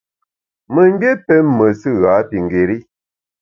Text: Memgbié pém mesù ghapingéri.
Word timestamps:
Memgbié 0.73 1.11
pém 1.25 1.45
mesù 1.57 1.91
ghapingéri. 2.01 2.77